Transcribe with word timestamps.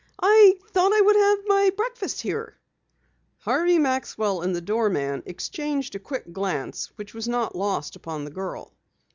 "I 0.19 0.55
thought 0.71 0.91
I 0.93 0.99
would 1.01 1.15
have 1.15 1.39
my 1.45 1.69
breakfast 1.77 2.21
here." 2.21 2.57
Harvey 3.41 3.77
Maxwell 3.77 4.41
and 4.41 4.55
the 4.55 4.59
doorman 4.59 5.21
exchanged 5.27 5.93
a 5.93 5.99
quick 5.99 6.33
glance 6.33 6.91
which 6.95 7.13
was 7.13 7.27
not 7.27 7.55
lost 7.55 7.95
upon 7.95 8.25
the 8.25 8.31
girl. 8.31 8.73